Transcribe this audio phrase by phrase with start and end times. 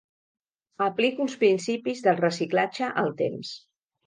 [0.85, 3.55] Aplico els principis del reciclatge al temps.